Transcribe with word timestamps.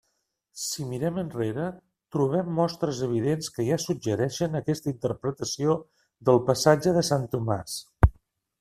Si 0.59 0.85
mirem 0.91 1.17
enrere, 1.23 1.65
trobem 2.15 2.49
mostres 2.61 3.03
evidents 3.09 3.51
que 3.57 3.67
ja 3.69 3.79
suggereixen 3.85 4.61
aquesta 4.63 4.91
interpretació 4.95 5.79
del 6.31 6.43
passatge 6.51 6.95
de 6.99 7.05
sant 7.13 7.29
Tomàs. 7.37 7.77